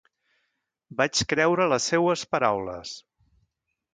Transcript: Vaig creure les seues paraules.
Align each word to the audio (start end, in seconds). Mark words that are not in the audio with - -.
Vaig 1.01 1.19
creure 1.33 1.69
les 1.75 1.89
seues 1.93 2.23
paraules. 2.33 2.97